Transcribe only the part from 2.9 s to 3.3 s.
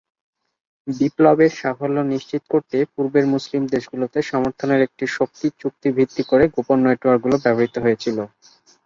পূর্বের